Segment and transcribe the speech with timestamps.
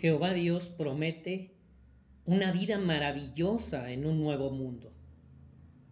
[0.00, 1.50] Jehová Dios promete
[2.24, 4.94] una vida maravillosa en un nuevo mundo.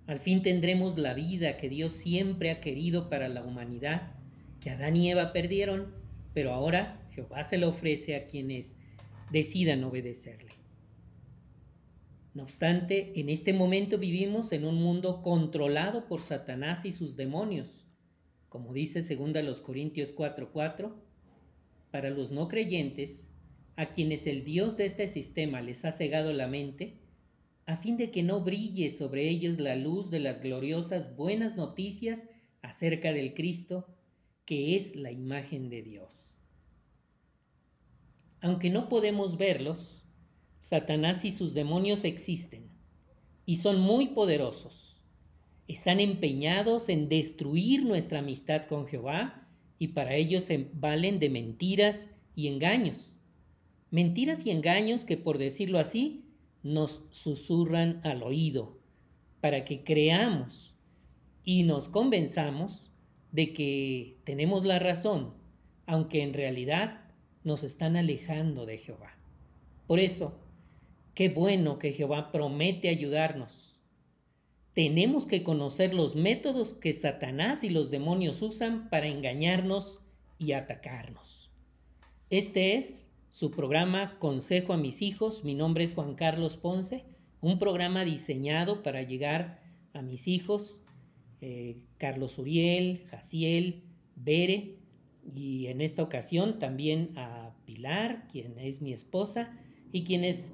[0.06, 4.14] Al fin tendremos la vida que Dios siempre ha querido para la humanidad,
[4.62, 5.92] que Adán y Eva perdieron,
[6.32, 8.76] pero ahora Jehová se lo ofrece a quienes
[9.30, 10.52] decidan obedecerle.
[12.32, 17.84] No obstante, en este momento vivimos en un mundo controlado por Satanás y sus demonios.
[18.48, 20.94] Como dice 2 Corintios 4:4,
[21.90, 23.30] para los no creyentes,
[23.78, 26.98] a quienes el Dios de este sistema les ha cegado la mente,
[27.64, 32.26] a fin de que no brille sobre ellos la luz de las gloriosas buenas noticias
[32.60, 33.86] acerca del Cristo,
[34.44, 36.34] que es la imagen de Dios.
[38.40, 40.02] Aunque no podemos verlos,
[40.58, 42.68] Satanás y sus demonios existen
[43.46, 44.96] y son muy poderosos.
[45.68, 52.08] Están empeñados en destruir nuestra amistad con Jehová y para ello se valen de mentiras
[52.34, 53.17] y engaños.
[53.90, 56.24] Mentiras y engaños que, por decirlo así,
[56.62, 58.78] nos susurran al oído,
[59.40, 60.74] para que creamos
[61.44, 62.90] y nos convenzamos
[63.32, 65.32] de que tenemos la razón,
[65.86, 67.00] aunque en realidad
[67.44, 69.16] nos están alejando de Jehová.
[69.86, 70.38] Por eso,
[71.14, 73.80] qué bueno que Jehová promete ayudarnos.
[74.74, 80.00] Tenemos que conocer los métodos que Satanás y los demonios usan para engañarnos
[80.36, 81.50] y atacarnos.
[82.30, 83.07] Este es
[83.38, 85.44] su programa Consejo a mis hijos.
[85.44, 87.04] Mi nombre es Juan Carlos Ponce,
[87.40, 89.62] un programa diseñado para llegar
[89.94, 90.82] a mis hijos,
[91.40, 93.84] eh, Carlos Uriel, Jaciel,
[94.16, 94.74] Bere,
[95.36, 99.56] y en esta ocasión también a Pilar, quien es mi esposa,
[99.92, 100.52] y quienes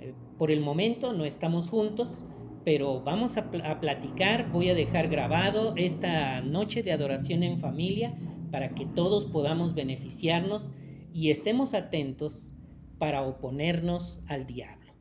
[0.00, 2.18] eh, por el momento no estamos juntos,
[2.64, 8.12] pero vamos a, a platicar, voy a dejar grabado esta noche de adoración en familia
[8.50, 10.72] para que todos podamos beneficiarnos
[11.14, 12.50] y estemos atentos
[12.98, 14.92] para oponernos al diablo.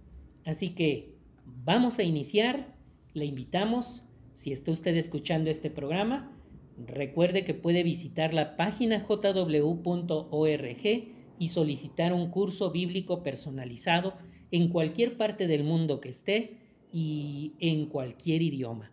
[0.45, 1.15] Así que
[1.65, 2.77] vamos a iniciar,
[3.13, 6.31] le invitamos, si está usted escuchando este programa,
[6.77, 9.63] recuerde que puede visitar la página jw.org
[11.39, 14.13] y solicitar un curso bíblico personalizado
[14.51, 16.57] en cualquier parte del mundo que esté
[16.91, 18.91] y en cualquier idioma.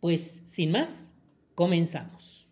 [0.00, 1.12] Pues sin más,
[1.54, 2.48] comenzamos.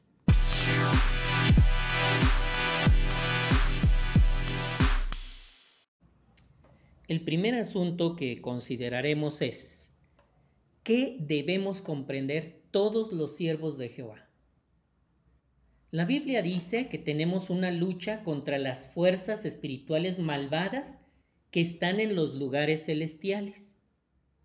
[7.09, 9.93] El primer asunto que consideraremos es,
[10.83, 14.29] ¿qué debemos comprender todos los siervos de Jehová?
[15.93, 20.99] La Biblia dice que tenemos una lucha contra las fuerzas espirituales malvadas
[21.53, 23.73] que están en los lugares celestiales.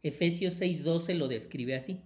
[0.03, 2.03] Efesios 6:12 lo describe así.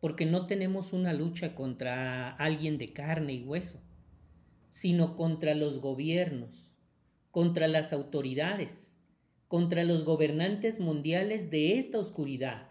[0.00, 3.80] Porque no tenemos una lucha contra alguien de carne y hueso,
[4.70, 6.72] sino contra los gobiernos,
[7.30, 8.95] contra las autoridades,
[9.48, 12.70] contra los gobernantes mundiales de esta oscuridad,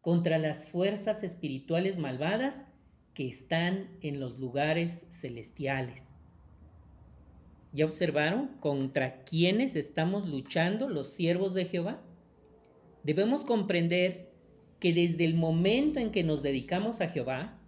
[0.00, 2.64] contra las fuerzas espirituales malvadas
[3.14, 6.14] que están en los lugares celestiales.
[7.72, 12.00] ¿Ya observaron contra quiénes estamos luchando los siervos de Jehová?
[13.02, 14.32] Debemos comprender
[14.80, 17.58] que desde el momento en que nos dedicamos a Jehová,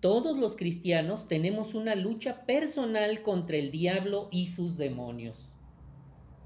[0.00, 5.52] todos los cristianos tenemos una lucha personal contra el diablo y sus demonios.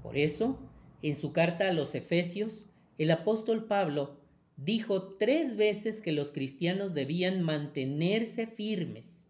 [0.01, 0.57] Por eso,
[1.01, 4.17] en su carta a los Efesios, el apóstol Pablo
[4.57, 9.25] dijo tres veces que los cristianos debían mantenerse firmes.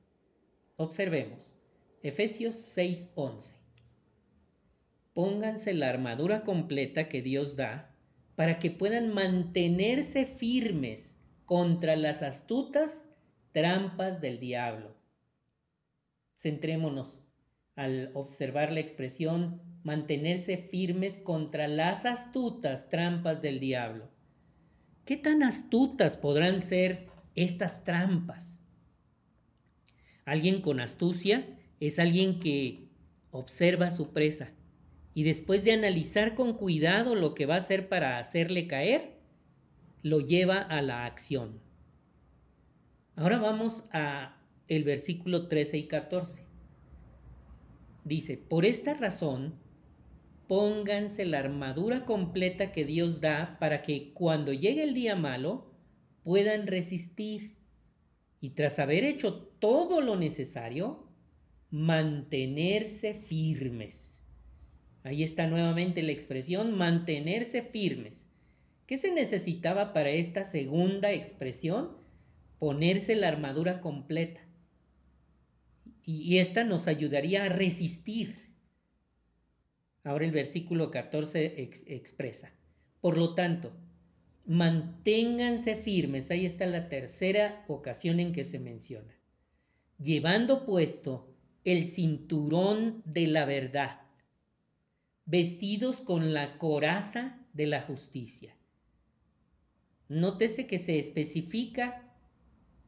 [0.78, 1.54] Observemos,
[2.04, 3.56] Efesios 6:11.
[5.14, 7.94] Pónganse la armadura completa que Dios da
[8.36, 13.10] para que puedan mantenerse firmes contra las astutas
[13.52, 14.96] trampas del diablo.
[16.36, 17.22] Centrémonos
[17.76, 24.10] al observar la expresión mantenerse firmes contra las astutas trampas del diablo.
[25.06, 28.62] ¿Qué tan astutas podrán ser estas trampas?
[30.26, 31.48] Alguien con astucia
[31.80, 32.90] es alguien que
[33.32, 34.52] observa su presa
[35.14, 39.18] y después de analizar con cuidado lo que va a hacer para hacerle caer,
[40.04, 41.62] lo lleva a la acción.
[43.16, 44.38] Ahora vamos a
[44.68, 46.44] el versículo 13 y 14.
[48.04, 49.66] Dice, por esta razón,
[50.48, 55.72] pónganse la armadura completa que Dios da para que cuando llegue el día malo
[56.24, 57.56] puedan resistir
[58.40, 61.08] y tras haber hecho todo lo necesario,
[61.70, 64.24] mantenerse firmes.
[65.04, 68.28] Ahí está nuevamente la expresión mantenerse firmes.
[68.86, 71.98] ¿Qué se necesitaba para esta segunda expresión?
[72.60, 74.42] Ponerse la armadura completa.
[76.04, 78.47] Y esta nos ayudaría a resistir
[80.08, 82.54] Ahora el versículo 14 expresa.
[83.02, 83.74] Por lo tanto,
[84.46, 86.32] manténganse firmes.
[86.32, 89.14] Ahí está la tercera ocasión en que se menciona.
[90.00, 94.00] Llevando puesto el cinturón de la verdad,
[95.26, 98.56] vestidos con la coraza de la justicia.
[100.08, 102.16] Nótese que se especifica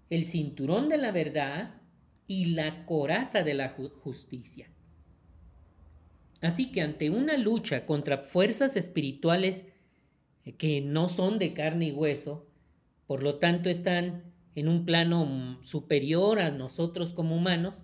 [0.09, 1.81] el cinturón de la verdad
[2.27, 4.71] y la coraza de la justicia.
[6.41, 9.65] Así que ante una lucha contra fuerzas espirituales
[10.57, 12.47] que no son de carne y hueso,
[13.07, 14.23] por lo tanto están
[14.55, 17.83] en un plano superior a nosotros como humanos,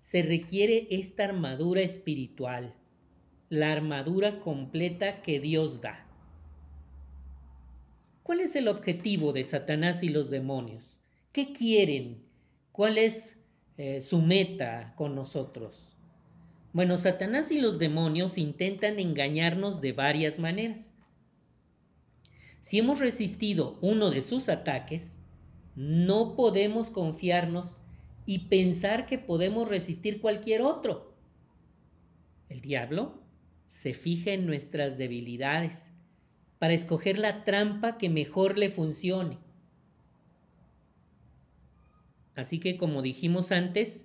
[0.00, 2.74] se requiere esta armadura espiritual,
[3.48, 6.06] la armadura completa que Dios da.
[8.22, 10.98] ¿Cuál es el objetivo de Satanás y los demonios?
[11.32, 12.24] ¿Qué quieren?
[12.72, 13.40] ¿Cuál es
[13.78, 15.95] eh, su meta con nosotros?
[16.76, 20.92] Bueno, Satanás y los demonios intentan engañarnos de varias maneras.
[22.60, 25.16] Si hemos resistido uno de sus ataques,
[25.74, 27.78] no podemos confiarnos
[28.26, 31.14] y pensar que podemos resistir cualquier otro.
[32.50, 33.22] El diablo
[33.68, 35.92] se fija en nuestras debilidades
[36.58, 39.38] para escoger la trampa que mejor le funcione.
[42.34, 44.04] Así que como dijimos antes,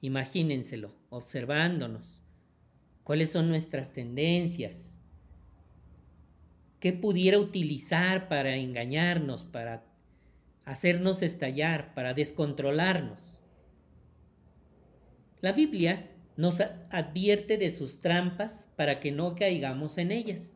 [0.00, 2.22] imagínenselo, observándonos.
[3.04, 4.96] ¿Cuáles son nuestras tendencias?
[6.78, 9.84] ¿Qué pudiera utilizar para engañarnos, para
[10.64, 13.40] hacernos estallar, para descontrolarnos?
[15.40, 16.60] La Biblia nos
[16.90, 20.52] advierte de sus trampas para que no caigamos en ellas.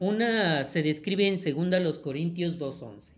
[0.00, 1.36] Una se describe en
[1.70, 3.12] 2 Corintios 2.11.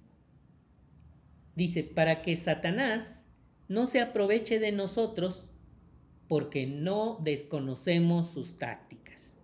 [1.54, 3.24] Dice, para que Satanás
[3.70, 5.46] no se aproveche de nosotros
[6.26, 9.36] porque no desconocemos sus tácticas.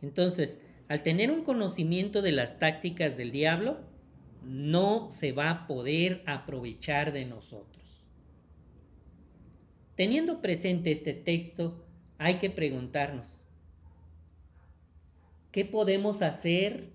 [0.00, 0.58] Entonces,
[0.88, 3.76] al tener un conocimiento de las tácticas del diablo,
[4.42, 8.06] no se va a poder aprovechar de nosotros.
[9.96, 11.84] Teniendo presente este texto,
[12.16, 13.42] hay que preguntarnos,
[15.50, 16.88] ¿qué podemos hacer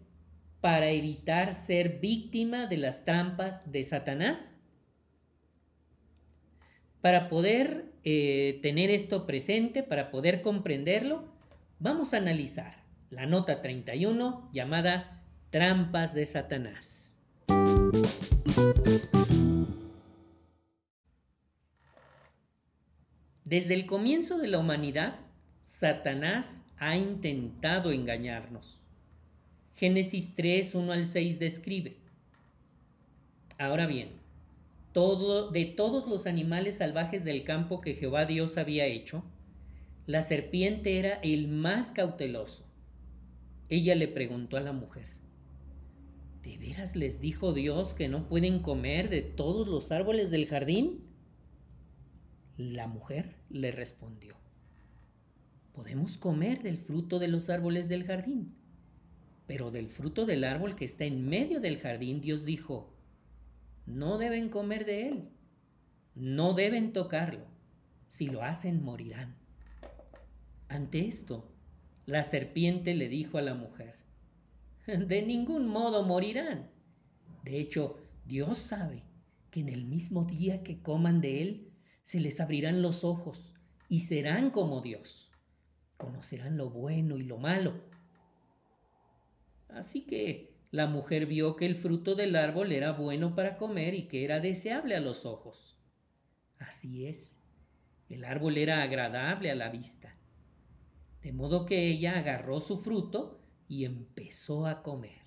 [0.59, 4.56] para evitar ser víctima de las trampas de Satanás?
[7.01, 11.23] Para poder eh, tener esto presente, para poder comprenderlo,
[11.79, 17.17] vamos a analizar la nota 31 llamada Trampas de Satanás.
[23.45, 25.15] Desde el comienzo de la humanidad,
[25.63, 28.83] Satanás ha intentado engañarnos.
[29.75, 31.95] Génesis 3, 1 al 6 describe.
[33.57, 34.09] Ahora bien,
[34.93, 39.23] de todos los animales salvajes del campo que Jehová Dios había hecho,
[40.07, 42.65] la serpiente era el más cauteloso.
[43.69, 45.05] Ella le preguntó a la mujer,
[46.41, 51.03] ¿de veras les dijo Dios que no pueden comer de todos los árboles del jardín?
[52.57, 54.35] La mujer le respondió,
[55.73, 58.55] podemos comer del fruto de los árboles del jardín,
[59.45, 62.96] pero del fruto del árbol que está en medio del jardín Dios dijo,
[63.87, 65.29] no deben comer de él,
[66.13, 67.45] no deben tocarlo,
[68.07, 69.35] si lo hacen morirán.
[70.67, 71.49] Ante esto,
[72.05, 73.95] la serpiente le dijo a la mujer,
[74.87, 76.69] de ningún modo morirán.
[77.43, 79.03] De hecho, Dios sabe
[79.51, 81.71] que en el mismo día que coman de él,
[82.03, 83.55] se les abrirán los ojos
[83.87, 85.31] y serán como Dios.
[85.95, 87.73] Conocerán lo bueno y lo malo.
[89.69, 94.03] Así que la mujer vio que el fruto del árbol era bueno para comer y
[94.03, 95.75] que era deseable a los ojos.
[96.59, 97.39] Así es,
[98.09, 100.15] el árbol era agradable a la vista.
[101.23, 105.23] De modo que ella agarró su fruto y empezó a comer.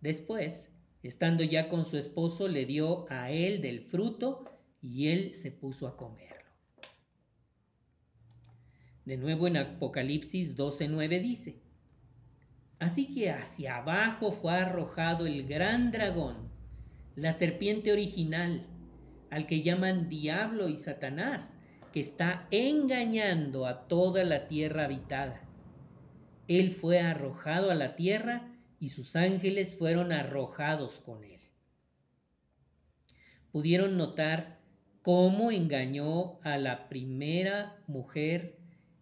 [0.00, 0.72] Después,
[1.04, 4.44] estando ya con su esposo, le dio a él del fruto
[4.82, 6.50] y él se puso a comerlo.
[9.04, 11.62] De nuevo en Apocalipsis 12:9 dice,
[12.78, 16.48] Así que hacia abajo fue arrojado el gran dragón,
[17.16, 18.66] la serpiente original,
[19.30, 21.56] al que llaman diablo y Satanás,
[21.92, 25.42] que está engañando a toda la tierra habitada.
[26.46, 31.40] Él fue arrojado a la tierra y sus ángeles fueron arrojados con él.
[33.50, 34.60] Pudieron notar
[35.02, 38.58] cómo engañó a la primera mujer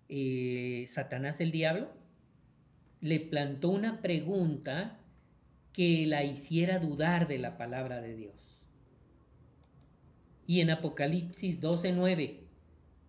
[0.09, 1.96] eh, Satanás el diablo?
[3.07, 4.99] Le plantó una pregunta
[5.73, 8.65] que la hiciera dudar de la palabra de Dios.
[10.45, 12.41] Y en Apocalipsis 12:9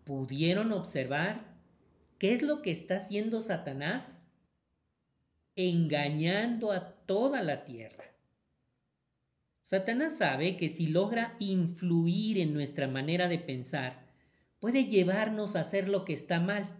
[0.03, 1.57] pudieron observar
[2.19, 4.21] ¿Qué es lo que está haciendo Satanás?
[5.55, 8.05] Engañando a toda la tierra.
[9.63, 14.05] Satanás sabe que si logra influir en nuestra manera de pensar,
[14.59, 16.76] puede llevarnos a hacer lo que está mal.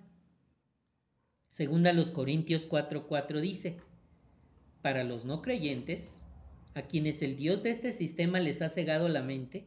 [1.49, 3.77] Segunda los Corintios 4:4 dice,
[4.81, 6.21] para los no creyentes,
[6.73, 9.65] a quienes el Dios de este sistema les ha cegado la mente,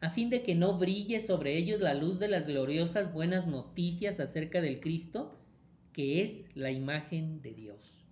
[0.00, 4.20] a fin de que no brille sobre ellos la luz de las gloriosas buenas noticias
[4.20, 5.36] acerca del Cristo,
[5.92, 8.04] que es la imagen de Dios.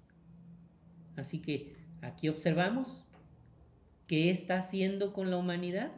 [1.16, 3.04] Así que aquí observamos
[4.06, 5.92] qué está haciendo con la humanidad.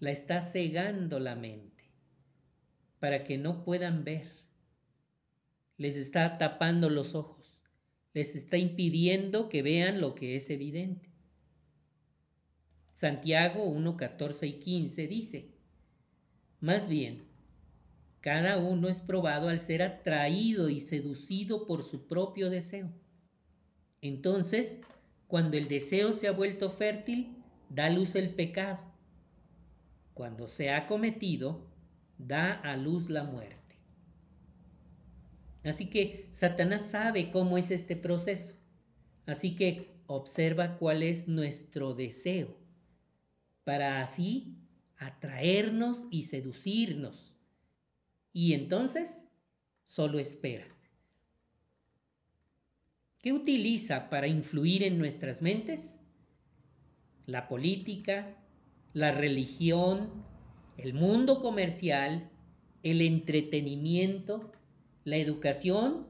[0.00, 1.72] La está cegando la mente
[2.98, 4.41] para que no puedan ver.
[5.76, 7.54] Les está tapando los ojos.
[8.14, 11.10] Les está impidiendo que vean lo que es evidente.
[12.92, 15.50] Santiago 1, 14 y 15 dice,
[16.60, 17.24] Más bien,
[18.20, 22.92] cada uno es probado al ser atraído y seducido por su propio deseo.
[24.00, 24.80] Entonces,
[25.26, 27.34] cuando el deseo se ha vuelto fértil,
[27.70, 28.78] da luz el pecado.
[30.14, 31.66] Cuando se ha cometido,
[32.18, 33.61] da a luz la muerte.
[35.64, 38.54] Así que Satanás sabe cómo es este proceso.
[39.26, 42.56] Así que observa cuál es nuestro deseo
[43.64, 44.58] para así
[44.96, 47.36] atraernos y seducirnos.
[48.32, 49.24] Y entonces
[49.84, 50.66] solo espera.
[53.20, 55.96] ¿Qué utiliza para influir en nuestras mentes?
[57.26, 58.36] La política,
[58.94, 60.24] la religión,
[60.76, 62.30] el mundo comercial,
[62.82, 64.50] el entretenimiento,
[65.04, 66.06] la educación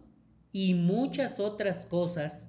[0.52, 2.48] y muchas otras cosas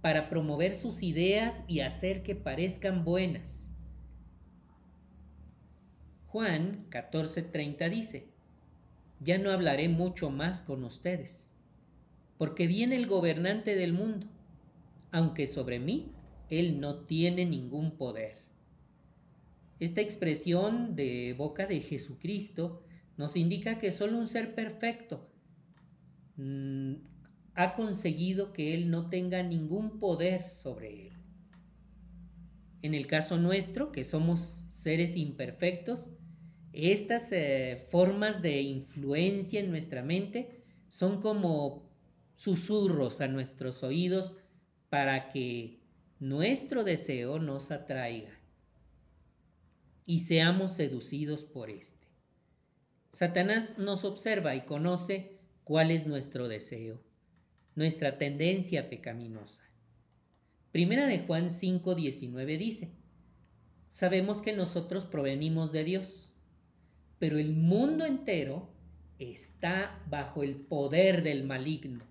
[0.00, 3.70] para promover sus ideas y hacer que parezcan buenas.
[6.26, 8.28] Juan 14:30 dice,
[9.20, 11.52] ya no hablaré mucho más con ustedes,
[12.38, 14.26] porque viene el gobernante del mundo,
[15.12, 16.12] aunque sobre mí
[16.50, 18.42] él no tiene ningún poder.
[19.78, 22.82] Esta expresión de boca de Jesucristo
[23.16, 25.30] nos indica que solo un ser perfecto
[26.36, 26.94] mm,
[27.54, 31.12] ha conseguido que Él no tenga ningún poder sobre Él.
[32.82, 36.10] En el caso nuestro, que somos seres imperfectos,
[36.72, 41.88] estas eh, formas de influencia en nuestra mente son como
[42.34, 44.36] susurros a nuestros oídos
[44.90, 45.80] para que
[46.18, 48.38] nuestro deseo nos atraiga
[50.04, 52.08] y seamos seducidos por éste.
[53.12, 55.33] Satanás nos observa y conoce
[55.64, 57.00] cuál es nuestro deseo,
[57.74, 59.62] nuestra tendencia pecaminosa.
[60.72, 62.90] Primera de Juan 5:19 dice,
[63.90, 66.24] sabemos que nosotros provenimos de Dios
[67.24, 68.68] pero el mundo entero
[69.18, 72.04] está bajo el poder del maligno.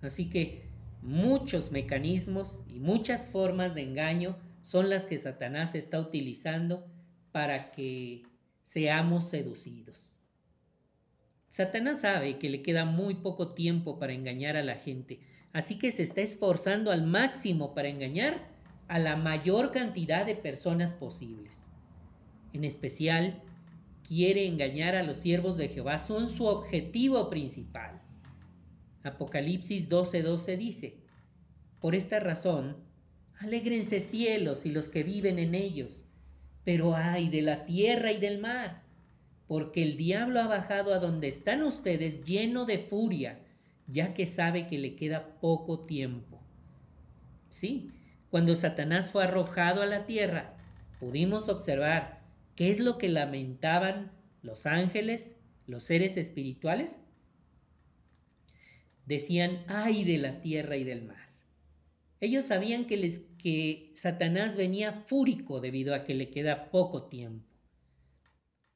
[0.00, 0.62] Así que
[1.02, 6.86] muchos mecanismos y muchas formas de engaño son las que Satanás está utilizando
[7.32, 8.22] para que
[8.62, 10.15] seamos seducidos.
[11.56, 15.20] Satanás sabe que le queda muy poco tiempo para engañar a la gente,
[15.54, 18.46] así que se está esforzando al máximo para engañar
[18.88, 21.70] a la mayor cantidad de personas posibles.
[22.52, 23.42] En especial,
[24.06, 28.02] quiere engañar a los siervos de Jehová son su objetivo principal.
[29.02, 30.98] Apocalipsis 12:12 dice,
[31.80, 32.76] por esta razón,
[33.38, 36.04] alégrense cielos y los que viven en ellos,
[36.64, 38.85] pero ay de la tierra y del mar,
[39.46, 43.38] porque el diablo ha bajado a donde están ustedes lleno de furia,
[43.86, 46.40] ya que sabe que le queda poco tiempo.
[47.48, 47.90] Sí,
[48.30, 50.56] cuando Satanás fue arrojado a la tierra,
[50.98, 52.16] pudimos observar
[52.56, 54.10] ¿Qué es lo que lamentaban
[54.42, 55.36] los ángeles,
[55.66, 57.02] los seres espirituales?
[59.04, 61.28] Decían, ay de la tierra y del mar.
[62.18, 67.45] Ellos sabían que, les, que Satanás venía fúrico debido a que le queda poco tiempo.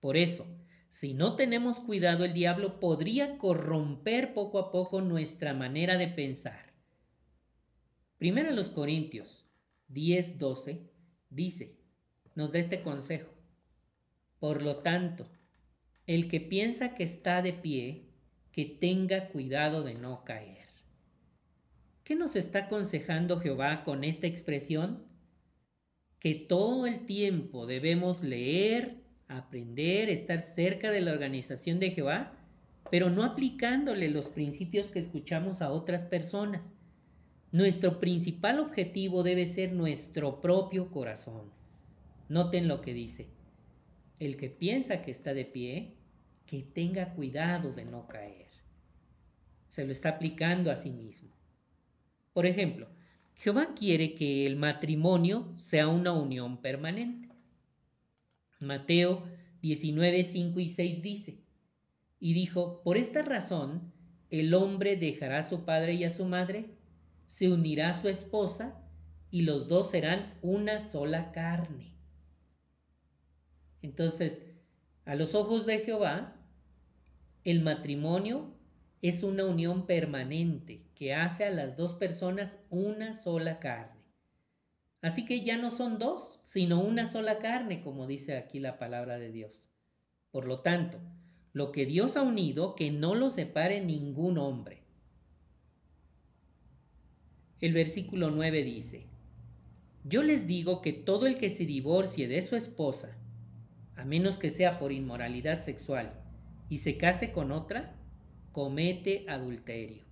[0.00, 0.46] Por eso,
[0.88, 6.72] si no tenemos cuidado, el diablo podría corromper poco a poco nuestra manera de pensar.
[8.18, 9.46] Primero los Corintios
[9.88, 10.90] 10:12
[11.30, 11.78] dice,
[12.34, 13.30] nos da este consejo.
[14.38, 15.28] Por lo tanto,
[16.06, 18.10] el que piensa que está de pie,
[18.52, 20.66] que tenga cuidado de no caer.
[22.02, 25.06] ¿Qué nos está aconsejando Jehová con esta expresión?
[26.18, 28.99] Que todo el tiempo debemos leer,
[29.38, 32.32] aprender, estar cerca de la organización de Jehová,
[32.90, 36.72] pero no aplicándole los principios que escuchamos a otras personas.
[37.52, 41.50] Nuestro principal objetivo debe ser nuestro propio corazón.
[42.28, 43.28] Noten lo que dice
[44.20, 45.96] el que piensa que está de pie,
[46.46, 48.48] que tenga cuidado de no caer.
[49.68, 51.30] se lo está aplicando a sí mismo.
[52.32, 52.88] Por ejemplo,
[53.34, 57.29] Jehová quiere que el matrimonio sea una unión permanente.
[58.60, 59.24] Mateo
[59.62, 61.44] 19, 5 y 6 dice,
[62.18, 63.92] y dijo, por esta razón
[64.30, 66.76] el hombre dejará a su padre y a su madre,
[67.26, 68.76] se unirá a su esposa,
[69.30, 71.94] y los dos serán una sola carne.
[73.82, 74.42] Entonces,
[75.04, 76.36] a los ojos de Jehová,
[77.44, 78.52] el matrimonio
[79.02, 83.99] es una unión permanente que hace a las dos personas una sola carne.
[85.02, 89.18] Así que ya no son dos, sino una sola carne, como dice aquí la palabra
[89.18, 89.70] de Dios.
[90.30, 91.00] Por lo tanto,
[91.52, 94.82] lo que Dios ha unido, que no lo separe ningún hombre.
[97.60, 99.06] El versículo 9 dice,
[100.04, 103.16] Yo les digo que todo el que se divorcie de su esposa,
[103.96, 106.12] a menos que sea por inmoralidad sexual,
[106.68, 107.96] y se case con otra,
[108.52, 110.04] comete adulterio.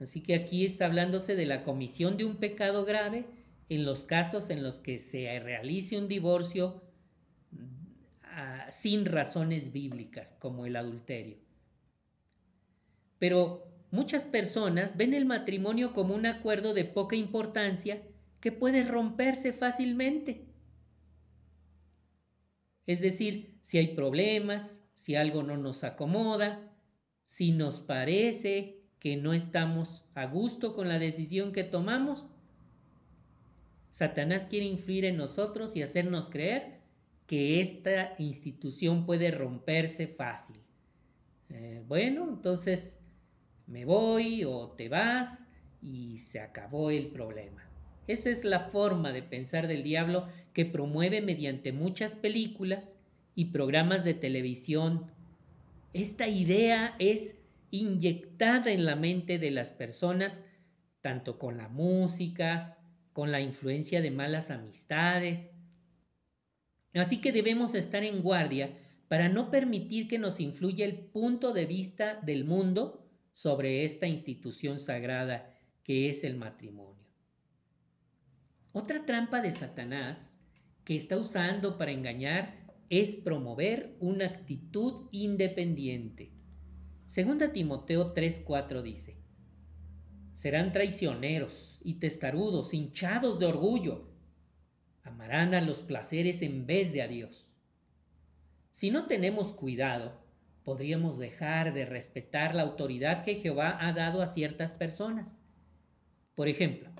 [0.00, 3.26] Así que aquí está hablándose de la comisión de un pecado grave
[3.68, 6.82] en los casos en los que se realice un divorcio
[8.22, 11.38] ah, sin razones bíblicas, como el adulterio.
[13.18, 18.02] Pero muchas personas ven el matrimonio como un acuerdo de poca importancia
[18.40, 20.46] que puede romperse fácilmente.
[22.86, 26.72] Es decir, si hay problemas, si algo no nos acomoda,
[27.24, 32.28] si nos parece que no estamos a gusto con la decisión que tomamos,
[33.96, 36.80] Satanás quiere influir en nosotros y hacernos creer
[37.26, 40.60] que esta institución puede romperse fácil.
[41.48, 42.98] Eh, bueno, entonces
[43.66, 45.46] me voy o te vas
[45.80, 47.64] y se acabó el problema.
[48.06, 52.94] Esa es la forma de pensar del diablo que promueve mediante muchas películas
[53.34, 55.10] y programas de televisión
[55.96, 57.36] esta idea es
[57.70, 60.42] inyectada en la mente de las personas,
[61.00, 62.75] tanto con la música,
[63.16, 65.48] con la influencia de malas amistades.
[66.92, 68.76] Así que debemos estar en guardia
[69.08, 74.78] para no permitir que nos influya el punto de vista del mundo sobre esta institución
[74.78, 77.06] sagrada que es el matrimonio.
[78.74, 80.38] Otra trampa de Satanás
[80.84, 86.32] que está usando para engañar es promover una actitud independiente.
[87.06, 89.16] Segunda Timoteo 3:4 dice,
[90.32, 94.08] serán traicioneros y testarudos, hinchados de orgullo,
[95.04, 97.56] amarán a los placeres en vez de a Dios.
[98.72, 100.20] Si no tenemos cuidado,
[100.64, 105.38] podríamos dejar de respetar la autoridad que Jehová ha dado a ciertas personas.
[106.34, 106.90] Por ejemplo,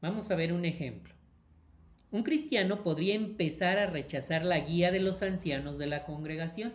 [0.00, 1.18] vamos a ver un ejemplo
[2.10, 6.72] un cristiano podría empezar a rechazar la guía de los ancianos de la congregación.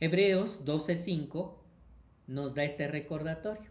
[0.00, 1.62] Hebreos 12:5
[2.26, 3.69] nos da este recordatorio.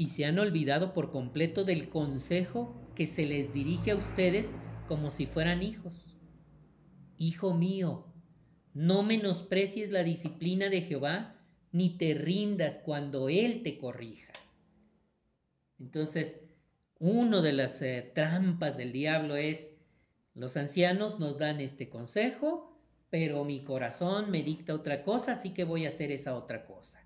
[0.00, 5.10] Y se han olvidado por completo del consejo que se les dirige a ustedes como
[5.10, 6.16] si fueran hijos.
[7.18, 8.06] Hijo mío,
[8.72, 11.38] no menosprecies la disciplina de Jehová,
[11.70, 14.32] ni te rindas cuando Él te corrija.
[15.78, 16.36] Entonces,
[16.98, 19.72] una de las eh, trampas del diablo es,
[20.32, 25.64] los ancianos nos dan este consejo, pero mi corazón me dicta otra cosa, así que
[25.64, 27.00] voy a hacer esa otra cosa.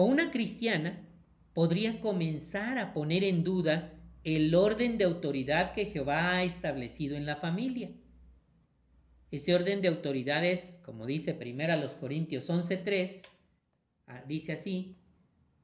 [0.00, 0.98] O una cristiana
[1.52, 3.92] podría comenzar a poner en duda
[4.24, 7.90] el orden de autoridad que Jehová ha establecido en la familia.
[9.30, 13.26] Ese orden de autoridad es, como dice primero a los Corintios 11.3,
[14.06, 14.96] ah, dice así,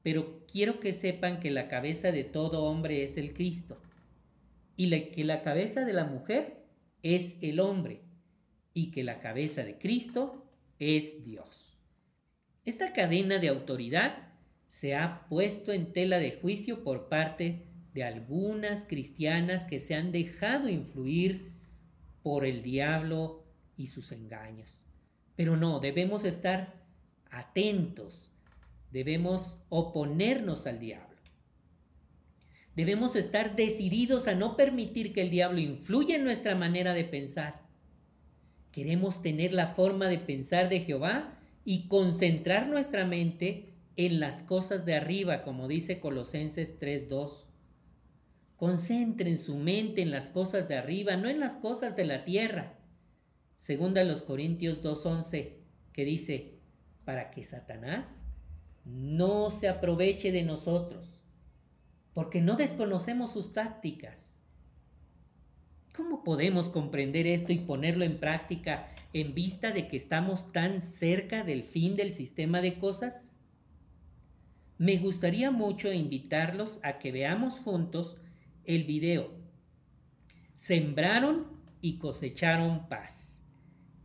[0.03, 3.81] pero quiero que sepan que la cabeza de todo hombre es el Cristo
[4.75, 6.63] y que la cabeza de la mujer
[7.01, 8.03] es el hombre
[8.75, 10.45] y que la cabeza de Cristo
[10.77, 11.75] es Dios.
[12.65, 14.26] Esta cadena de autoridad
[14.67, 20.11] se ha puesto en tela de juicio por parte de algunas cristianas que se han
[20.11, 21.51] dejado influir
[22.23, 23.43] por el diablo
[23.75, 24.85] y sus engaños.
[25.35, 26.73] Pero no, debemos estar
[27.29, 28.31] atentos
[28.91, 31.17] Debemos oponernos al diablo.
[32.75, 37.61] Debemos estar decididos a no permitir que el diablo influya en nuestra manera de pensar.
[38.71, 43.66] Queremos tener la forma de pensar de Jehová y concentrar nuestra mente
[43.97, 47.45] en las cosas de arriba, como dice Colosenses 3.2.
[48.55, 52.77] Concentren su mente en las cosas de arriba, no en las cosas de la tierra.
[53.57, 55.53] Segunda los Corintios 2.11,
[55.93, 56.59] que dice,
[57.05, 58.19] para que Satanás
[58.85, 61.25] no se aproveche de nosotros,
[62.13, 64.43] porque no desconocemos sus tácticas.
[65.95, 71.43] ¿Cómo podemos comprender esto y ponerlo en práctica en vista de que estamos tan cerca
[71.43, 73.26] del fin del sistema de cosas?
[74.77, 78.17] Me gustaría mucho invitarlos a que veamos juntos
[78.65, 79.31] el video.
[80.53, 81.47] Sembraron
[81.81, 83.41] y cosecharon paz.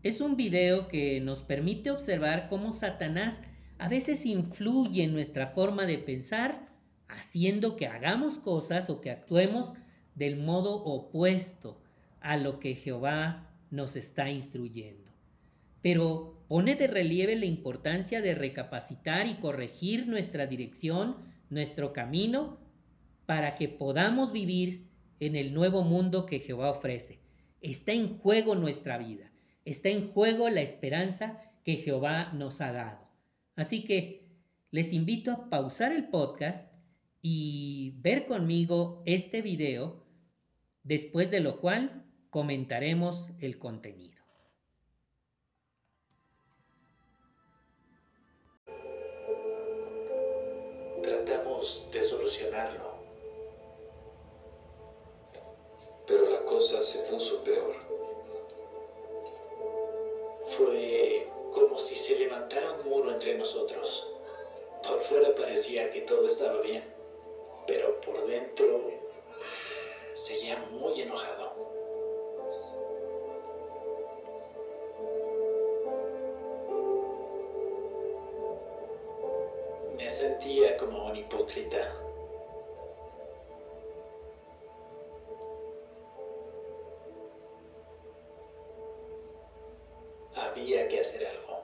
[0.02, 3.42] Es un video que nos permite observar cómo Satanás
[3.78, 6.68] a veces influye en nuestra forma de pensar,
[7.06, 9.74] haciendo que hagamos cosas o que actuemos
[10.14, 11.82] del modo opuesto
[12.20, 15.10] a lo que Jehová nos está instruyendo.
[15.82, 21.16] Pero pone de relieve la importancia de recapacitar y corregir nuestra dirección,
[21.50, 22.58] nuestro camino,
[23.26, 24.88] para que podamos vivir
[25.20, 27.20] en el nuevo mundo que Jehová ofrece.
[27.60, 29.30] Está en juego nuestra vida,
[29.64, 33.08] está en juego la esperanza que Jehová nos ha dado.
[33.54, 34.28] Así que
[34.70, 36.72] les invito a pausar el podcast
[37.20, 40.04] y ver conmigo este video,
[40.82, 44.21] después de lo cual comentaremos el contenido.
[51.12, 52.90] Tratamos de solucionarlo.
[56.06, 57.74] Pero la cosa se puso peor.
[60.56, 64.10] Fue como si se levantara un muro entre nosotros.
[64.82, 66.82] Por fuera parecía que todo estaba bien,
[67.66, 68.90] pero por dentro
[70.14, 71.41] seguía muy enojado.
[90.34, 91.62] Había que hacer algo.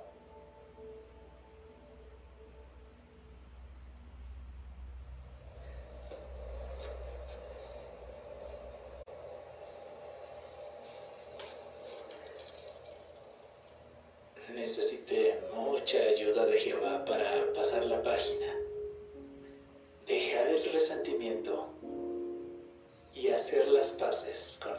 [14.54, 18.57] Necesité mucha ayuda de Jehová para pasar la página,
[23.14, 24.77] y hacer las paces con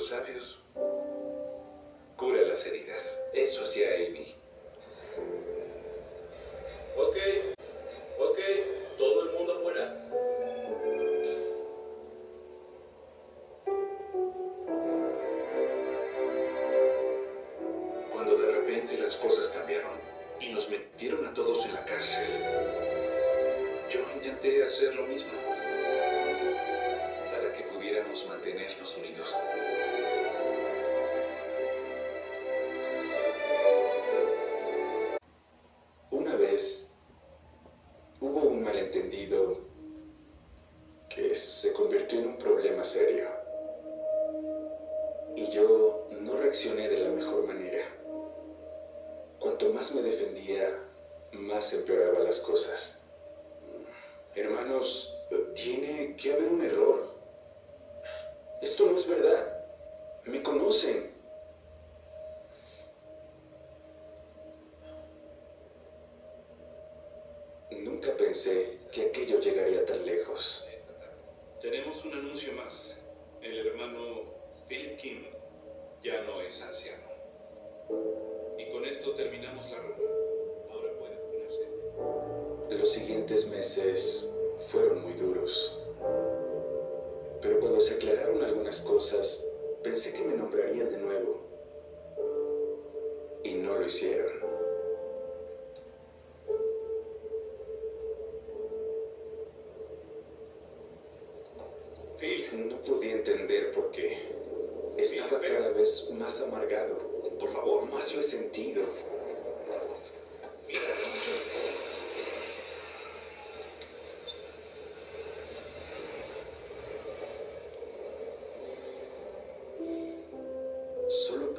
[0.00, 0.69] lengua de los
[68.42, 70.66] pensé que aquello llegaría tan lejos.
[71.60, 72.96] Tenemos un anuncio más.
[73.42, 74.22] El hermano
[74.66, 75.26] Philip Kim
[76.02, 77.04] ya no es anciano.
[78.56, 80.12] Y con esto terminamos la reunión.
[80.70, 82.78] Ahora puede ponerse.
[82.78, 84.34] Los siguientes meses
[84.68, 85.78] fueron muy duros.
[87.42, 89.46] Pero cuando se aclararon algunas cosas,
[89.82, 91.40] pensé que me nombrarían de nuevo.
[93.44, 94.49] Y no lo hicieron.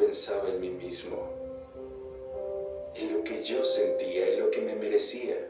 [0.01, 1.17] Pensaba en mí mismo,
[2.95, 5.47] en lo que yo sentía, en lo que me merecía.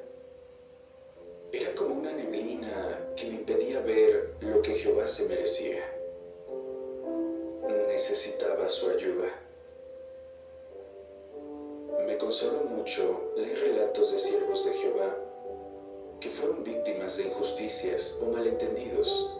[1.53, 5.81] Era como una neblina que me impedía ver lo que Jehová se merecía.
[7.87, 9.29] Necesitaba su ayuda.
[12.05, 15.15] Me consoló mucho leer relatos de siervos de Jehová
[16.19, 19.31] que fueron víctimas de injusticias o malentendidos,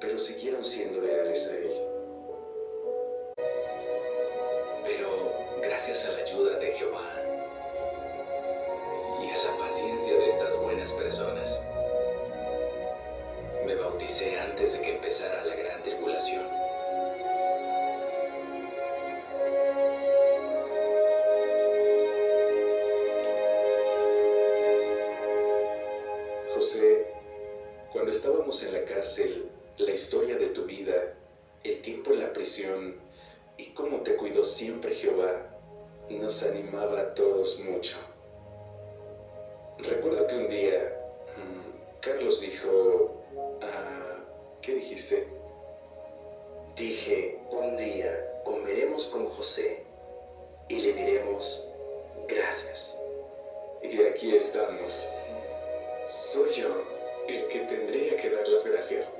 [0.00, 1.87] pero siguieron siendo leales a Él.
[33.56, 35.48] Y cómo te cuidó siempre Jehová,
[36.10, 37.96] nos animaba a todos mucho.
[39.78, 40.92] Recuerdo que un día
[41.36, 43.22] mm, Carlos dijo,
[43.62, 44.16] ah,
[44.62, 45.28] ¿qué dijiste?
[46.76, 49.84] Dije, un día comeremos con José
[50.68, 51.70] y le diremos
[52.28, 52.96] gracias.
[53.82, 55.08] Y aquí estamos.
[56.06, 56.82] Soy yo
[57.28, 59.14] el que tendría que dar las gracias.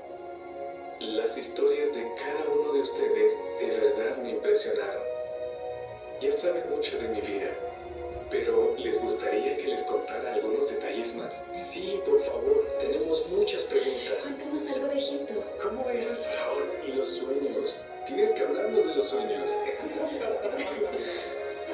[0.99, 5.01] Las historias de cada uno de ustedes de verdad me impresionaron.
[6.19, 7.51] Ya saben mucho de mi vida,
[8.29, 11.45] pero ¿les gustaría que les contara algunos detalles más?
[11.53, 14.25] Sí, por favor, tenemos muchas preguntas.
[14.25, 15.43] Cuéntanos algo de Egipto.
[15.63, 17.81] ¿Cómo era el faraón y los sueños?
[18.05, 19.49] Tienes que hablarnos de los sueños.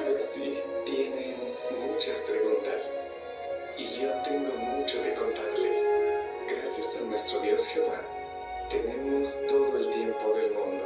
[0.04, 1.34] Pues sí, tienen
[1.88, 2.88] muchas preguntas.
[3.76, 5.76] Y yo tengo mucho que contarles.
[6.48, 8.00] Gracias a nuestro Dios Jehová,
[8.68, 10.84] tenemos todo el tiempo del mundo.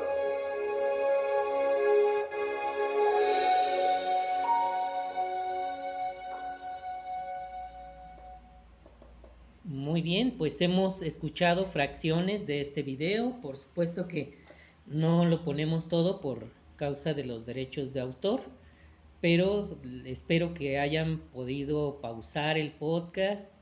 [9.64, 13.40] Muy bien, pues hemos escuchado fracciones de este video.
[13.40, 14.38] Por supuesto que
[14.86, 18.40] no lo ponemos todo por causa de los derechos de autor,
[19.20, 19.68] pero
[20.04, 23.52] espero que hayan podido pausar el podcast,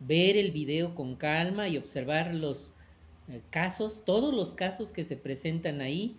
[0.00, 2.72] ver el video con calma y observar los
[3.50, 6.16] casos, todos los casos que se presentan ahí,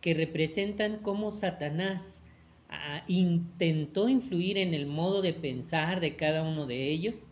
[0.00, 2.22] que representan cómo Satanás
[2.68, 7.28] ah, intentó influir en el modo de pensar de cada uno de ellos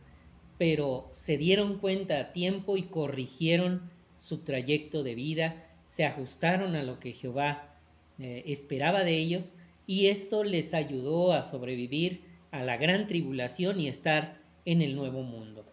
[0.60, 6.82] pero se dieron cuenta a tiempo y corrigieron su trayecto de vida, se ajustaron a
[6.82, 7.78] lo que Jehová
[8.18, 9.54] eh, esperaba de ellos
[9.86, 15.22] y esto les ayudó a sobrevivir a la gran tribulación y estar en el nuevo
[15.22, 15.64] mundo.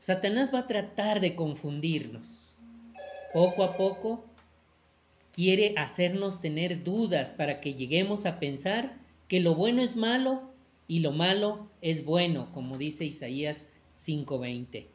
[0.00, 2.26] Satanás va a tratar de confundirnos.
[3.34, 4.24] Poco a poco
[5.30, 8.96] quiere hacernos tener dudas para que lleguemos a pensar
[9.28, 10.54] que lo bueno es malo
[10.88, 14.86] y lo malo es bueno, como dice Isaías 5:20.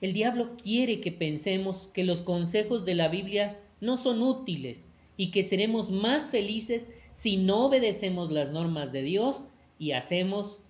[0.00, 5.32] El diablo quiere que pensemos que los consejos de la Biblia no son útiles y
[5.32, 9.44] que seremos más felices si no obedecemos las normas de Dios
[9.78, 10.60] y hacemos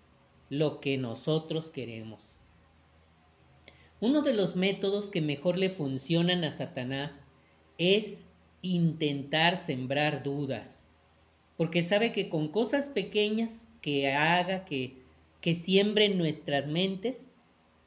[0.48, 2.29] lo que nosotros queremos.
[4.00, 7.26] Uno de los métodos que mejor le funcionan a Satanás
[7.76, 8.24] es
[8.62, 10.86] intentar sembrar dudas,
[11.56, 15.02] porque sabe que con cosas pequeñas que haga que,
[15.42, 17.28] que siembre en nuestras mentes,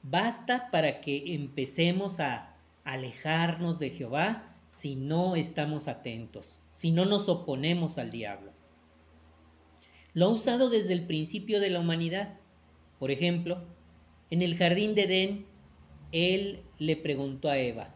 [0.03, 7.27] basta para que empecemos a alejarnos de Jehová si no estamos atentos, si no nos
[7.29, 8.51] oponemos al diablo.
[10.13, 12.37] Lo ha usado desde el principio de la humanidad.
[12.99, 13.63] Por ejemplo,
[14.29, 15.52] en el jardín de Edén,
[16.13, 17.93] él le preguntó a Eva,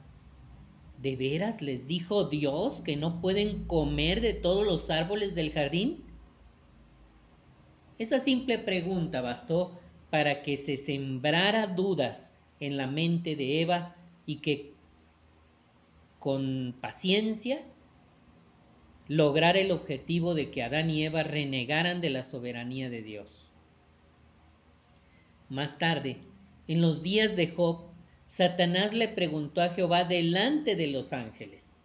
[1.02, 6.04] ¿de veras les dijo Dios que no pueden comer de todos los árboles del jardín?
[8.00, 14.38] Esa simple pregunta bastó para que se sembrara dudas en la mente de Eva y
[14.38, 14.74] que
[16.20, 17.62] con paciencia
[19.08, 23.52] lograra el objetivo de que Adán y Eva renegaran de la soberanía de Dios.
[25.50, 26.18] Más tarde,
[26.68, 27.97] en los días de Job,
[28.28, 31.78] Satanás le preguntó a Jehová delante de los ángeles,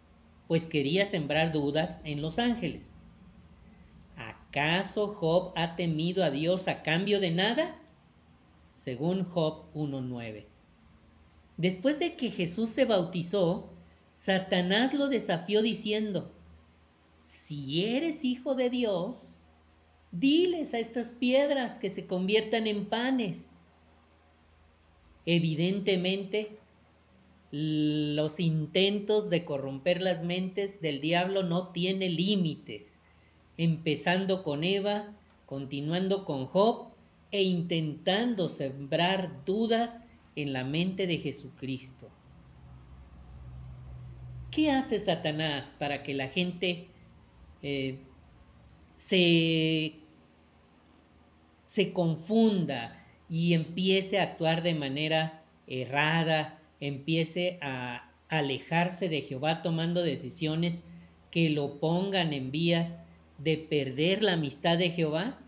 [0.47, 2.99] pues quería sembrar dudas en los ángeles.
[4.17, 7.79] ¿Acaso Job ha temido a Dios a cambio de nada?
[8.73, 10.45] Según Job 1.9.
[11.55, 13.69] Después de que Jesús se bautizó,
[14.13, 16.33] Satanás lo desafió diciendo,
[17.23, 19.33] si eres hijo de Dios,
[20.11, 23.52] diles a estas piedras que se conviertan en panes.
[25.25, 26.57] Evidentemente,
[27.51, 33.01] los intentos de corromper las mentes del diablo no tienen límites,
[33.57, 35.13] empezando con Eva,
[35.45, 36.87] continuando con Job
[37.31, 40.01] e intentando sembrar dudas
[40.35, 42.09] en la mente de Jesucristo.
[44.51, 46.87] ¿Qué hace Satanás para que la gente
[47.61, 47.99] eh,
[48.95, 49.93] se,
[51.67, 60.01] se confunda y empiece a actuar de manera errada, empiece a alejarse de Jehová tomando
[60.03, 60.83] decisiones
[61.31, 62.99] que lo pongan en vías
[63.37, 65.39] de perder la amistad de Jehová?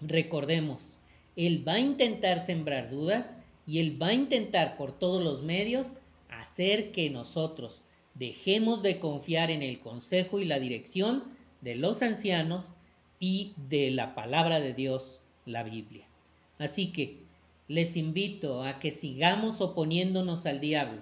[0.00, 0.98] Recordemos,
[1.36, 5.94] Él va a intentar sembrar dudas y Él va a intentar por todos los medios
[6.28, 7.82] hacer que nosotros
[8.14, 11.24] dejemos de confiar en el consejo y la dirección
[11.60, 12.68] de los ancianos
[13.18, 16.09] y de la palabra de Dios, la Biblia.
[16.60, 17.16] Así que
[17.68, 21.00] les invito a que sigamos oponiéndonos al diablo.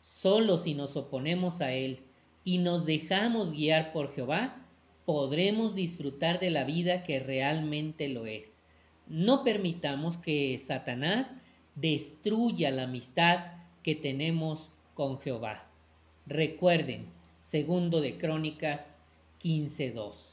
[0.00, 1.98] Solo si nos oponemos a él
[2.44, 4.64] y nos dejamos guiar por Jehová,
[5.04, 8.64] podremos disfrutar de la vida que realmente lo es.
[9.08, 11.36] No permitamos que Satanás
[11.74, 13.40] destruya la amistad
[13.82, 15.68] que tenemos con Jehová.
[16.26, 17.06] Recuerden,
[17.40, 18.96] segundo de Crónicas
[19.42, 20.31] 15.2.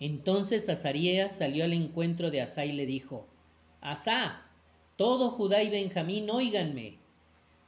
[0.00, 3.26] Entonces Azarías salió al encuentro de Asa y le dijo,
[3.80, 4.42] Asá,
[4.96, 6.98] todo Judá y Benjamín, óiganme.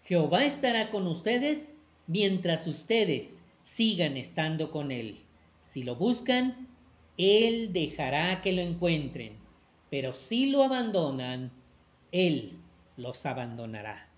[0.03, 1.71] Jehová estará con ustedes
[2.07, 5.19] mientras ustedes sigan estando con él.
[5.63, 6.67] Si lo buscan,
[7.17, 9.35] él dejará que lo encuentren,
[9.91, 11.53] pero si lo abandonan,
[12.13, 12.59] él
[12.97, 14.09] los abandonará.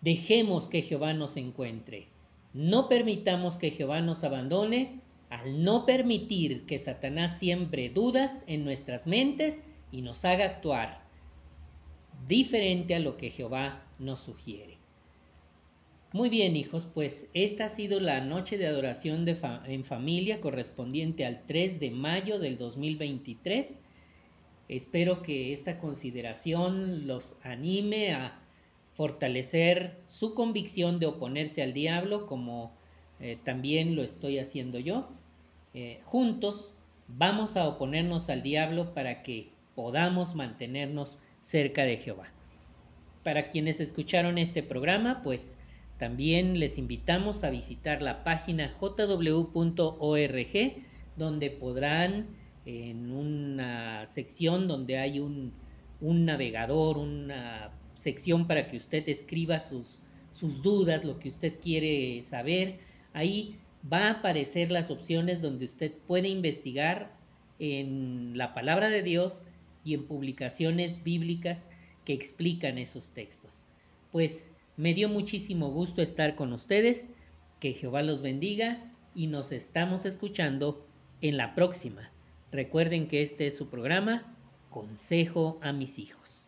[0.00, 2.06] Dejemos que Jehová nos encuentre.
[2.54, 5.01] No permitamos que Jehová nos abandone
[5.32, 11.00] al no permitir que Satanás siembre dudas en nuestras mentes y nos haga actuar
[12.28, 14.76] diferente a lo que Jehová nos sugiere.
[16.12, 21.46] Muy bien, hijos, pues esta ha sido la noche de adoración en familia correspondiente al
[21.46, 23.80] 3 de mayo del 2023.
[24.68, 28.38] Espero que esta consideración los anime a
[28.92, 32.81] fortalecer su convicción de oponerse al diablo como
[33.22, 35.08] eh, también lo estoy haciendo yo.
[35.74, 36.68] Eh, juntos
[37.06, 42.28] vamos a oponernos al diablo para que podamos mantenernos cerca de Jehová.
[43.22, 45.56] Para quienes escucharon este programa, pues
[45.98, 49.36] también les invitamos a visitar la página jw.org,
[51.16, 52.26] donde podrán,
[52.66, 55.52] en una sección donde hay un,
[56.00, 60.00] un navegador, una sección para que usted escriba sus,
[60.32, 62.80] sus dudas, lo que usted quiere saber.
[63.12, 63.58] Ahí
[63.90, 67.12] va a aparecer las opciones donde usted puede investigar
[67.58, 69.44] en la palabra de Dios
[69.84, 71.68] y en publicaciones bíblicas
[72.04, 73.64] que explican esos textos.
[74.10, 77.08] Pues me dio muchísimo gusto estar con ustedes,
[77.60, 80.86] que Jehová los bendiga y nos estamos escuchando
[81.20, 82.10] en la próxima.
[82.50, 84.34] Recuerden que este es su programa,
[84.70, 86.41] Consejo a mis hijos.